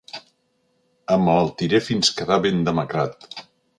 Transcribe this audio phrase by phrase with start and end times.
[1.15, 3.29] Emmalaltiré fins quedar ben demacrat.